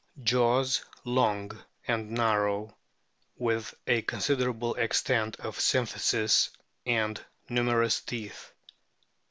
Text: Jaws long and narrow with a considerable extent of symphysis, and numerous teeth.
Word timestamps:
Jaws 0.23 0.83
long 1.03 1.51
and 1.87 2.09
narrow 2.09 2.75
with 3.37 3.75
a 3.85 4.01
considerable 4.01 4.73
extent 4.73 5.35
of 5.35 5.59
symphysis, 5.59 6.49
and 6.87 7.23
numerous 7.49 8.01
teeth. 8.01 8.51